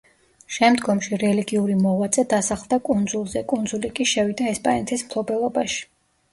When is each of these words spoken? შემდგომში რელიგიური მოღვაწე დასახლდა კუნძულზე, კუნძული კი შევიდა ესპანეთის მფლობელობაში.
შემდგომში 0.55 1.19
რელიგიური 1.23 1.75
მოღვაწე 1.83 2.25
დასახლდა 2.33 2.81
კუნძულზე, 2.89 3.45
კუნძული 3.55 3.95
კი 4.01 4.11
შევიდა 4.15 4.51
ესპანეთის 4.57 5.07
მფლობელობაში. 5.11 5.83